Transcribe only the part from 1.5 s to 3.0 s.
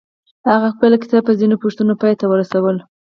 پوښتنو پای ته ورسوله.